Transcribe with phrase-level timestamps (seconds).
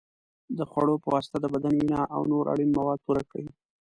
[0.57, 3.45] د خوړو په واسطه د بدن وینه او نور اړین مواد پوره کړئ.